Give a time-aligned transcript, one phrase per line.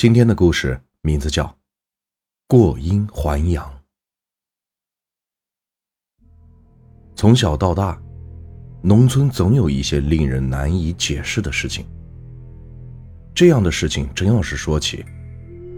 [0.00, 1.44] 今天的故事名字叫
[2.48, 3.62] 《过阴还阳》。
[7.14, 8.00] 从小到大，
[8.80, 11.84] 农村总有一些令人难以解释的事情。
[13.34, 15.04] 这样的事情真要是说起，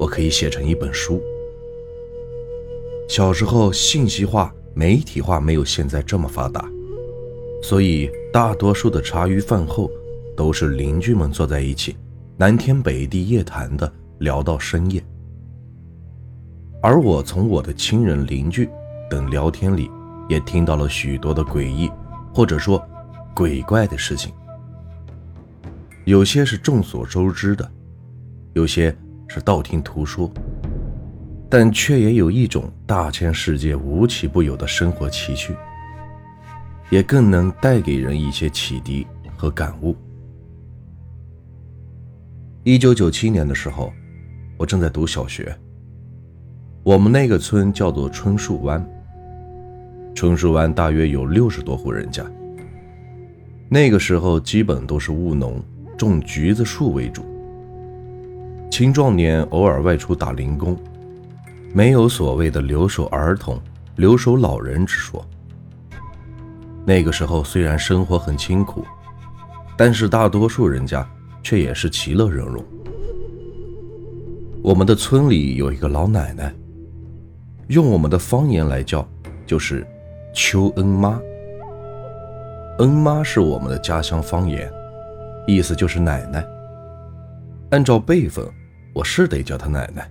[0.00, 1.22] 我可以写成一本书。
[3.08, 6.68] 小时候，信息化、媒体化没有现在这么发达，
[7.62, 9.88] 所以大多数的茶余饭后
[10.36, 11.96] 都是邻居们坐在一起，
[12.36, 13.94] 南天北地夜谈的。
[14.18, 15.00] 聊到深夜，
[16.82, 18.68] 而我从我的亲人、邻居
[19.08, 19.88] 等聊天里，
[20.28, 21.88] 也听到了许多的诡异，
[22.34, 22.84] 或者说
[23.32, 24.32] 鬼怪的事情。
[26.04, 27.70] 有些是众所周知的，
[28.54, 28.92] 有些
[29.28, 30.28] 是道听途说，
[31.48, 35.54] 但却也有一种大千世界无奇不有的生活奇趣，
[36.90, 39.94] 也更能带给人一些启迪和感悟。
[42.64, 43.92] 一九九七年的时候。
[44.58, 45.56] 我正在读小学。
[46.82, 48.84] 我们那个村叫做春树湾。
[50.16, 52.24] 春树湾大约有六十多户人家。
[53.68, 55.62] 那个时候基本都是务农，
[55.96, 57.24] 种橘子树为主。
[58.68, 60.76] 青壮年偶尔外出打零工，
[61.72, 63.60] 没有所谓的留守儿童、
[63.94, 65.24] 留守老人之说。
[66.84, 68.84] 那个时候虽然生活很清苦，
[69.76, 71.08] 但是大多数人家
[71.44, 72.64] 却也是其乐融融。
[74.68, 76.54] 我们的村里有一个老奶奶，
[77.68, 79.02] 用我们的方言来叫，
[79.46, 79.82] 就是
[80.36, 81.18] “邱恩妈”。
[82.78, 84.70] 恩妈是我们的家乡方言，
[85.46, 86.46] 意思就是奶奶。
[87.70, 88.46] 按照辈分，
[88.92, 90.06] 我是得叫她奶奶。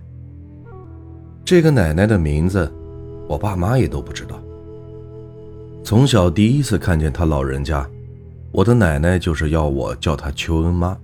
[1.44, 2.68] 这个奶奶的名字，
[3.28, 4.42] 我爸妈也都不知道。
[5.84, 7.88] 从小第一次看见她老人家，
[8.50, 10.98] 我的奶奶就是要我叫她邱恩妈。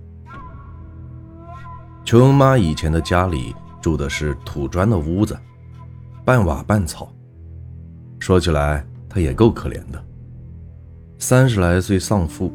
[2.05, 5.35] 邱恩妈以前的家里住的是土砖的屋子，
[6.23, 7.11] 半瓦半草。
[8.19, 9.99] 说起来，她也够可怜的。
[11.17, 12.53] 三十来岁丧父，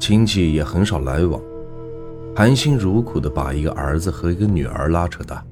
[0.00, 1.40] 亲戚也很少来往，
[2.34, 5.44] 含辛茹苦的把一个儿子和一个女儿拉扯大。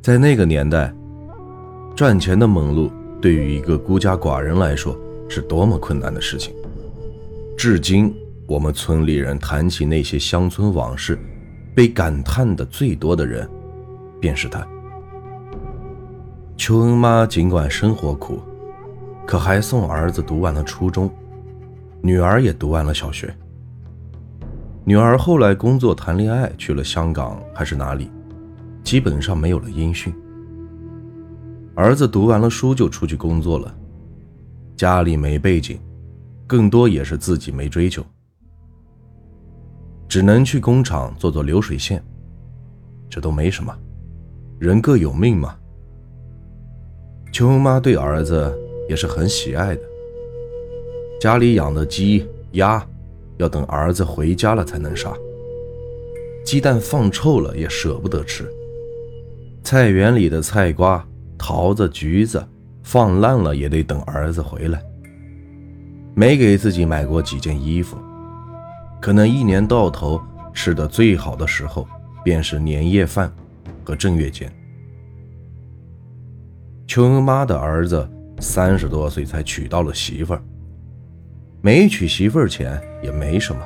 [0.00, 0.90] 在那个年代，
[1.94, 2.90] 赚钱的猛路
[3.20, 4.98] 对于一个孤家寡人来说
[5.28, 6.54] 是多么困难的事情。
[7.58, 8.14] 至今，
[8.46, 11.18] 我们村里人谈起那些乡村往事。
[11.78, 13.48] 被感叹的最多的人，
[14.20, 14.66] 便是他。
[16.56, 18.40] 邱恩妈尽管生活苦，
[19.24, 21.08] 可还送儿子读完了初中，
[22.02, 23.32] 女儿也读完了小学。
[24.84, 28.10] 女儿后来工作谈恋爱去了香港还是哪里，
[28.82, 30.12] 基本上没有了音讯。
[31.76, 33.72] 儿子读完了书就出去工作了，
[34.76, 35.78] 家里没背景，
[36.44, 38.04] 更多也是自己没追求。
[40.08, 42.02] 只能去工厂做做流水线，
[43.10, 43.76] 这都没什么，
[44.58, 45.54] 人各有命嘛。
[47.30, 48.52] 邱妈对儿子
[48.88, 49.82] 也是很喜爱的，
[51.20, 52.82] 家里养的鸡鸭，
[53.36, 55.12] 要等儿子回家了才能杀。
[56.42, 58.50] 鸡蛋放臭了也舍不得吃，
[59.62, 62.42] 菜园里的菜瓜、桃子、橘子
[62.82, 64.82] 放烂了也得等儿子回来。
[66.14, 67.98] 没给自己买过几件衣服。
[69.00, 70.20] 可能一年到头
[70.52, 71.86] 吃的最好的时候，
[72.24, 73.32] 便是年夜饭
[73.84, 74.52] 和正月间。
[76.86, 78.08] 邱恩妈的儿子
[78.40, 80.42] 三十多岁才娶到了媳妇儿，
[81.60, 83.60] 没娶媳妇儿前也没什么，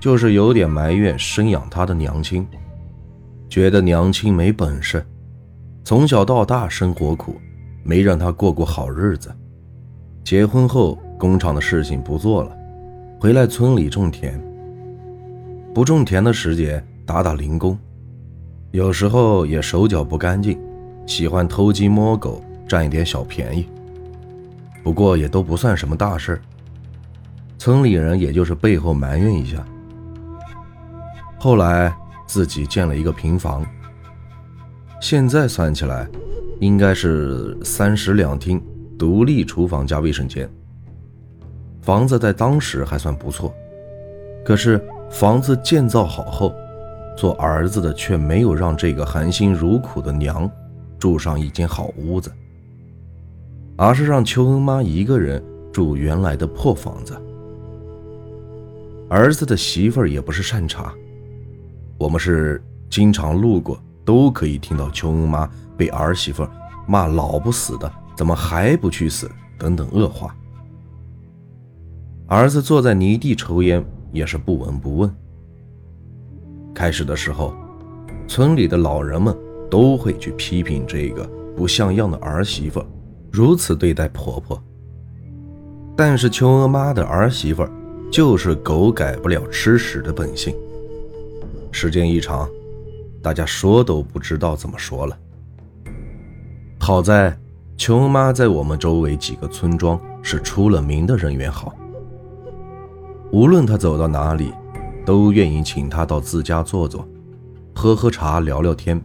[0.00, 2.46] 就是有点埋怨生养他的娘亲，
[3.48, 5.04] 觉得娘亲没本事，
[5.84, 7.40] 从小到大生活苦，
[7.82, 9.34] 没让他过过好日子。
[10.22, 12.56] 结婚后，工厂的事情不做了。
[13.24, 14.38] 回来村里种田，
[15.72, 17.78] 不种田的时节打打零工，
[18.70, 20.60] 有时候也手脚不干净，
[21.06, 23.66] 喜欢偷鸡摸狗占一点小便宜。
[24.82, 26.38] 不过也都不算什么大事
[27.56, 29.64] 村里人也就是背后埋怨一下。
[31.38, 31.96] 后来
[32.26, 33.64] 自己建了一个平房，
[35.00, 36.06] 现在算起来，
[36.60, 38.62] 应该是三室两厅，
[38.98, 40.46] 独立厨房加卫生间。
[41.84, 43.54] 房子在当时还算不错，
[44.42, 46.54] 可是房子建造好后，
[47.14, 50.50] 做儿子的却没有让这个含辛茹苦的娘
[50.98, 52.32] 住上一间好屋子，
[53.76, 57.14] 而是让邱恩妈一个人住原来的破房子。
[59.10, 60.90] 儿子的媳妇儿也不是善茬，
[61.98, 65.46] 我们是经常路过，都可以听到邱恩妈
[65.76, 66.48] 被儿媳妇
[66.86, 70.34] 骂老不死的，怎么还不去死等等恶话。
[72.34, 75.08] 儿子坐在泥地抽烟，也是不闻不问。
[76.74, 77.54] 开始的时候，
[78.26, 79.32] 村里的老人们
[79.70, 81.24] 都会去批评这个
[81.56, 82.84] 不像样的儿媳妇
[83.30, 84.60] 如此对待婆婆。
[85.96, 87.64] 但是秋娥妈的儿媳妇
[88.10, 90.52] 就是狗改不了吃屎的本性。
[91.70, 92.48] 时间一长，
[93.22, 95.16] 大家说都不知道怎么说了。
[96.80, 97.38] 好在
[97.76, 101.72] 秋妈在我们周围几个村庄是出了名的人缘好，
[103.34, 104.52] 无论她走到哪里，
[105.04, 107.04] 都愿意请她到自家坐坐，
[107.74, 109.04] 喝喝茶，聊聊天，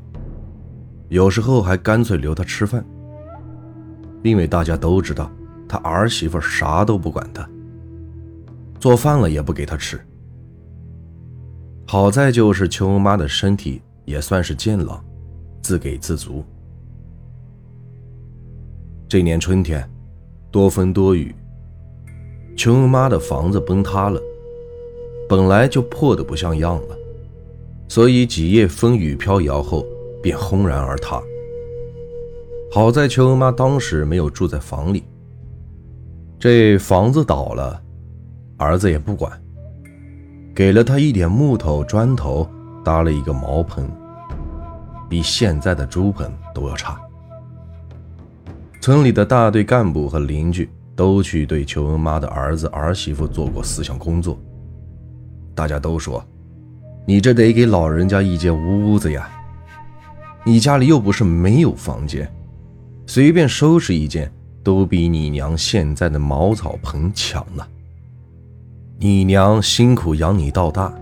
[1.07, 2.85] 有时候还干脆留她吃饭，
[4.21, 5.31] 因为大家都知道。
[5.67, 7.47] 他儿媳妇啥都不管他，
[8.79, 9.99] 做饭了也不给他吃。
[11.85, 15.03] 好在就是秋妈的身体也算是健朗，
[15.61, 16.43] 自给自足。
[19.07, 19.87] 这年春天，
[20.49, 21.35] 多风多雨，
[22.59, 24.21] 秋妈的房子崩塌了，
[25.29, 26.97] 本来就破的不像样了，
[27.87, 29.85] 所以几夜风雨飘摇后
[30.21, 31.23] 便轰然而塌。
[32.69, 35.05] 好在秋妈当时没有住在房里。
[36.37, 37.81] 这房子倒了，
[38.57, 39.31] 儿子也不管，
[40.53, 42.45] 给了他一点木头砖头，
[42.83, 43.89] 搭了一个茅棚，
[45.07, 46.99] 比现在的猪棚都要差。
[48.81, 50.69] 村里的大队干部和邻居
[50.99, 54.37] 都去对邱恩妈的儿子儿媳妇做过思想工作，
[55.55, 56.21] 大家都说
[57.07, 59.29] ：“你这得给老人家一间屋子呀，
[60.43, 62.29] 你家里又不是没有房间，
[63.05, 64.29] 随便收拾一间。”
[64.61, 67.65] 都比你娘现在的茅草棚强呢。
[68.99, 70.93] 你娘辛苦养你到大，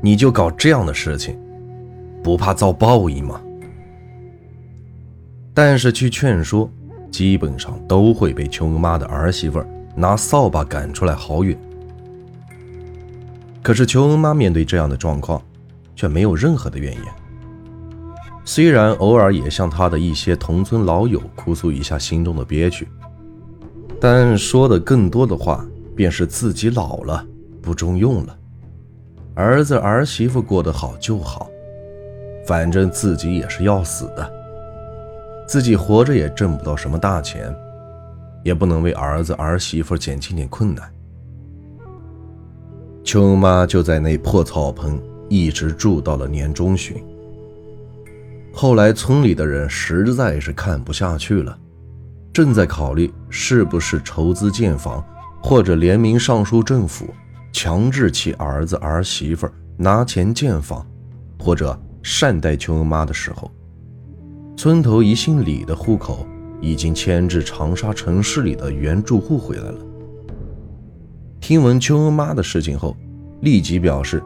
[0.00, 1.38] 你就搞这样的事情，
[2.22, 3.38] 不怕遭报应吗？
[5.52, 6.68] 但是去劝说，
[7.10, 9.62] 基本上都会被秋妈的儿媳妇
[9.94, 11.58] 拿扫把赶出来好远。
[13.62, 15.42] 可是秋恩妈面对这样的状况，
[15.94, 17.02] 却没有任何的怨言。
[18.42, 22.88] 虽然偶尔也向他的一些同村老友哭诉一下心中的憋屈，
[24.00, 25.64] 但说的更多的话
[25.94, 27.24] 便是自己老了，
[27.60, 28.36] 不中用了，
[29.34, 31.50] 儿子儿媳妇过得好就好，
[32.46, 34.32] 反正自己也是要死的，
[35.50, 37.52] 自己活着也挣不到什么大钱，
[38.44, 40.88] 也不能为儿子儿媳妇减轻点困难。
[43.02, 46.96] 秋妈就在那破草棚一直住到了年中旬。
[48.52, 51.58] 后来，村里的人实在是看不下去了，
[52.32, 55.04] 正在考虑是不是筹资建房，
[55.42, 57.12] 或者联名上书政府，
[57.52, 60.86] 强制其儿子儿媳妇拿钱建房，
[61.40, 63.50] 或者善待邱恩妈的时候，
[64.62, 66.26] 村头一姓李的户口
[66.60, 69.78] 已经迁至长沙城市里的原住户回来了。
[71.40, 72.94] 听闻邱恩妈的事情后，
[73.40, 74.22] 立即表示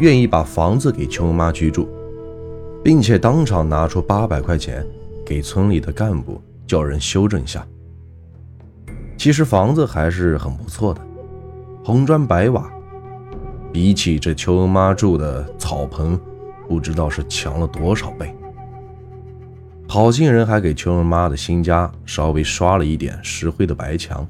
[0.00, 1.88] 愿意把房子给邱恩妈居住。
[2.82, 4.84] 并且当场拿出八百块钱
[5.24, 7.64] 给村里的干部，叫人修正下。
[9.16, 11.00] 其实房子还是很不错的，
[11.84, 12.68] 红砖白瓦，
[13.72, 16.18] 比起这邱恩妈住的草棚，
[16.68, 18.34] 不知道是强了多少倍。
[19.88, 24.26] 好心人还给邱恩妈的新家稍微刷了一点石灰的白墙。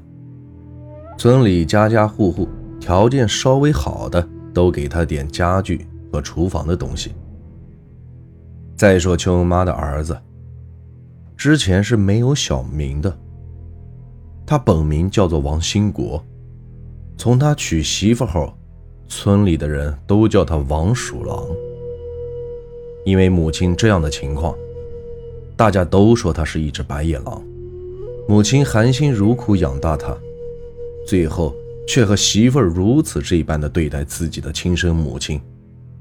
[1.17, 2.47] 村里家家户户
[2.79, 7.11] 条件稍微好的，都给他点家具和厨房的东西。
[8.75, 10.15] 再说秋妈的儿子，
[11.35, 13.17] 之前是没有小名的，
[14.45, 16.23] 他本名叫做王兴国。
[17.17, 18.53] 从他娶媳妇后，
[19.07, 21.43] 村里的人都叫他王鼠狼。
[23.05, 24.55] 因为母亲这样的情况，
[25.57, 27.43] 大家都说他是一只白眼狼。
[28.29, 30.15] 母亲含辛茹苦养大他，
[31.07, 31.53] 最后
[31.87, 35.41] 却和媳妇如此这般的对待自己的亲生母亲，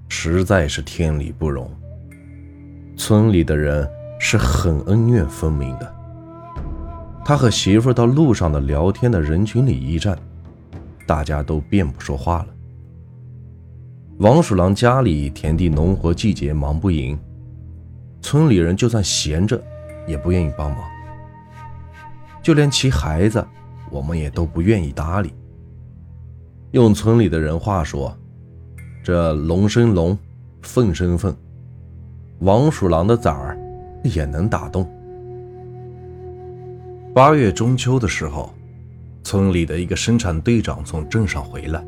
[0.08, 1.70] 实在是天理不容。
[2.96, 5.94] 村里的人是很恩怨分明的。
[7.24, 10.18] 他和媳妇到路上的聊天的人群里一站，
[11.06, 12.46] 大家都便不说话了。
[14.18, 17.18] 王鼠狼家里田地农活季节忙不赢，
[18.26, 19.62] 村里人就算闲着，
[20.04, 20.80] 也不愿意帮忙。
[22.42, 23.46] 就连其孩子，
[23.88, 25.32] 我们也都不愿意搭理。
[26.72, 28.12] 用村里的人话说，
[29.00, 30.18] 这龙生龙，
[30.60, 31.32] 凤生凤。
[32.40, 33.56] 王鼠狼的崽儿
[34.02, 34.90] 也能打洞。
[37.14, 38.52] 八月中秋的时候，
[39.22, 41.80] 村里的一个生产队长从镇上回来，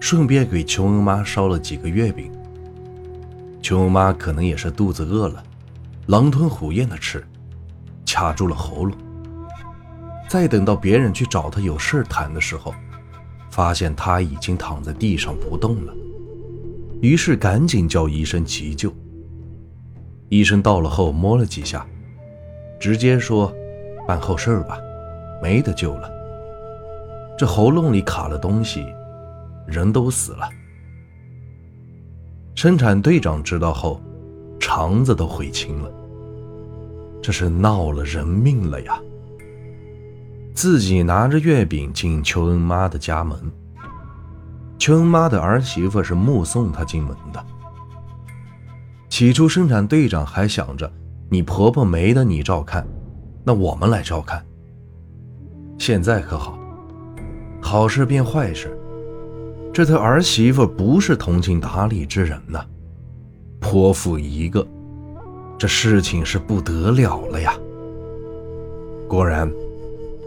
[0.00, 2.32] 顺便给邱恩妈烧了几个月饼。
[3.64, 5.42] 邱恩妈可能也是肚子饿了，
[6.08, 7.26] 狼吞虎咽的吃，
[8.04, 8.94] 卡住了喉咙。
[10.28, 12.74] 再等到别人去找他有事谈的时候，
[13.50, 15.94] 发现他已经躺在地上不动了，
[17.00, 18.92] 于是赶紧叫医生急救。
[20.28, 21.86] 医生到了后摸了几下，
[22.78, 23.50] 直接说
[24.06, 24.78] ：“办后事吧，
[25.42, 26.10] 没得救了。
[27.38, 28.84] 这喉咙里卡了东西，
[29.66, 30.46] 人都死了。”
[32.54, 34.00] 生产队长知道后，
[34.60, 35.90] 肠子都悔青了。
[37.20, 39.00] 这是闹了人命了呀！
[40.54, 43.36] 自己拿着月饼进秋恩妈的家门，
[44.78, 47.44] 秋恩妈的儿媳妇是目送他进门的。
[49.08, 50.90] 起初，生产队长还想着
[51.28, 52.86] 你婆婆没得你照看，
[53.42, 54.44] 那我们来照看。
[55.78, 56.58] 现在可好，
[57.60, 58.78] 好事变坏事，
[59.74, 62.64] 这他儿媳妇不是通情达理之人呐，
[63.60, 64.64] 泼妇一个，
[65.58, 67.52] 这事情是不得了了呀。
[69.08, 69.52] 果然，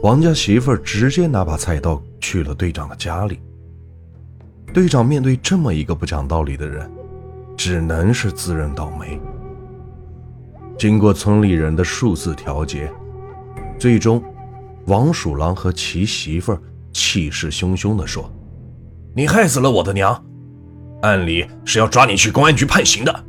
[0.04, 3.40] 王家媳妇直接拿把菜刀去了队长的家里。
[4.74, 6.92] 队长面对这么一个不讲道理的人。
[7.58, 9.20] 只能是自认倒霉。
[10.78, 12.88] 经过村里人的数次调解，
[13.80, 14.24] 最终，
[14.86, 16.56] 王鼠狼和其媳妇
[16.94, 18.32] 气势汹汹地说
[19.18, 20.24] ：“你害死了我的娘，
[21.02, 23.24] 按理是要抓你去公安局判刑的。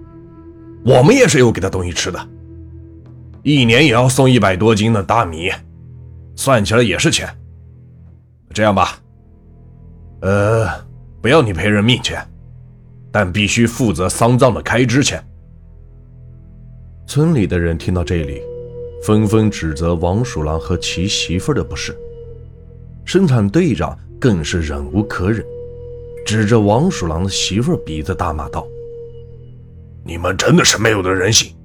[0.85, 2.29] 我们也是有给他东西吃的，
[3.43, 5.51] 一年也要送一百多斤的大米，
[6.37, 7.27] 算起来也是钱。
[8.53, 8.99] 这样吧，
[10.21, 10.69] 呃，
[11.23, 12.23] 不要你赔人命钱。”
[13.11, 15.25] 但必须负责丧葬的开支钱。
[17.07, 18.43] 村里的人听到这里，
[19.03, 21.97] 纷纷指责王鼠狼和其媳妇的不是。
[23.07, 25.43] 生产队长更是忍无可忍，
[26.29, 28.67] 指着王鼠狼的媳妇鼻子大骂道
[30.05, 31.57] ：“你们真的是没有了人性，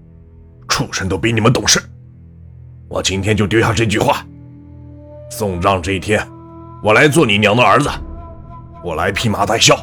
[0.70, 1.82] 畜生都比你们懂事！
[2.88, 4.26] 我今天就丢下这句话：
[5.30, 6.26] 送葬这一天，
[6.82, 7.90] 我来做你娘的儿子，
[8.82, 9.76] 我来披麻戴孝。”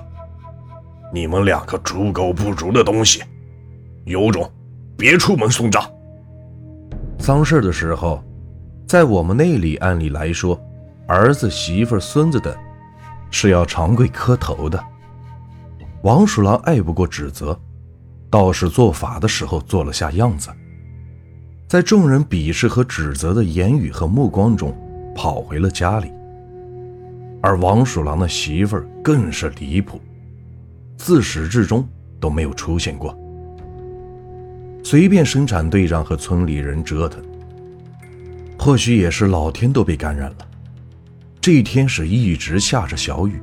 [1.12, 3.22] 你们两个猪狗不如的东西，
[4.06, 4.50] 有种
[4.96, 5.84] 别出门送葬。
[7.18, 8.24] 丧事的时候，
[8.88, 10.58] 在我们那里，按理来说，
[11.06, 12.50] 儿子、媳妇、孙子等
[13.30, 14.82] 是要长跪磕头的。
[16.02, 17.58] 王鼠狼爱不过指责，
[18.28, 20.50] 倒是做法的时候做了下样子，
[21.68, 24.76] 在众人鄙视和指责的言语和目光中，
[25.14, 26.10] 跑回了家里。
[27.42, 30.00] 而王鼠狼的媳妇更是离谱。
[30.96, 31.88] 自始至终
[32.20, 33.16] 都没有出现过。
[34.84, 37.22] 随便生产队长和村里人折腾，
[38.58, 40.46] 或许也是老天都被感染了。
[41.40, 43.40] 这一天是一直下着小雨，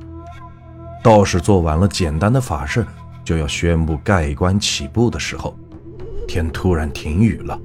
[1.02, 2.86] 道士做完了简单的法事，
[3.24, 5.56] 就要宣布盖棺起步的时候，
[6.28, 7.58] 天突然停雨了，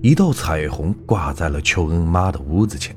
[0.00, 2.96] 一道彩虹挂在了秋恩妈的屋子前。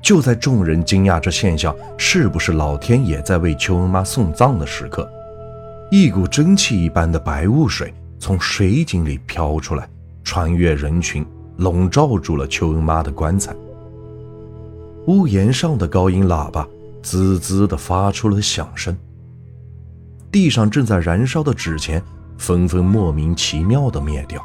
[0.00, 5.06] 就在众人惊讶这现象是不是老天也在为秋恩妈送葬的时刻，
[5.90, 9.86] 一股蒸汽一般的白雾水从水井里飘出来，
[10.22, 11.26] 穿越人群，
[11.58, 13.54] 笼罩住了秋恩妈的棺材。
[15.06, 16.66] 屋檐上的高音喇叭
[17.02, 18.96] 滋滋地发出了响声，
[20.32, 22.02] 地上正在燃烧的纸钱
[22.38, 24.44] 纷纷莫名其妙地灭掉，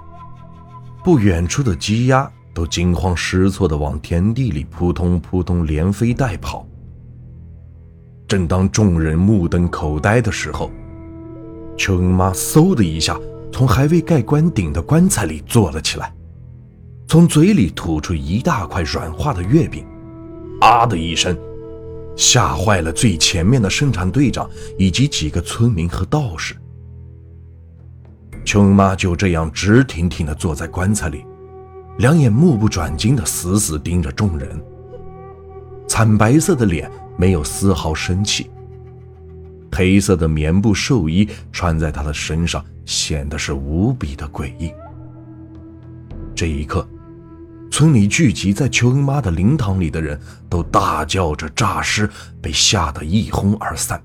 [1.04, 2.30] 不远处的鸡鸭。
[2.52, 6.68] 都惊慌失措地往田地里扑通扑通连飞带跑。
[8.28, 10.70] 正当众人目瞪口呆的时候，
[11.78, 13.18] 秋恩妈嗖的一下
[13.50, 16.12] 从还未盖棺顶的棺材里坐了起来，
[17.08, 19.86] 从嘴里吐出一大块软化的月饼，
[20.60, 21.38] 啊的一声，
[22.16, 26.56] 吓坏了最前面的生产队长以及几个村民和道士。
[28.46, 31.26] 琼妈就这样直挺挺地坐在棺材里。
[32.00, 34.50] 两眼目不转睛地死死盯着众人，
[35.88, 38.50] 惨白色的脸没有丝毫生气，
[39.72, 44.72] 黑色的棉布寿衣穿在她的身上，显得是无比的诡异。
[46.34, 46.88] 这一刻，
[47.72, 52.10] 村里聚集在邱恩妈的灵堂里的人都大叫着诈尸，
[52.42, 54.02] 被吓得一哄而散。